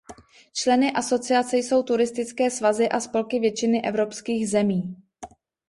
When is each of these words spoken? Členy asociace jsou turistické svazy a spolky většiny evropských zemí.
Členy 0.53 0.91
asociace 0.91 1.57
jsou 1.57 1.83
turistické 1.83 2.49
svazy 2.49 2.89
a 2.89 2.99
spolky 2.99 3.39
většiny 3.39 3.81
evropských 3.83 4.49
zemí. 4.49 4.95